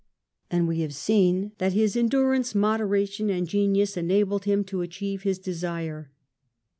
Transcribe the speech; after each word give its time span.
And 0.49 0.67
we 0.67 0.79
have 0.79 0.95
seen 0.95 1.51
that 1.59 1.73
his 1.73 1.95
endurance, 1.95 2.55
mod 2.55 2.79
eration, 2.79 3.29
and 3.29 3.47
genius 3.47 3.95
enabled 3.95 4.45
him 4.45 4.63
to 4.63 4.81
achieve 4.81 5.21
his 5.21 5.37
desire. 5.37 6.09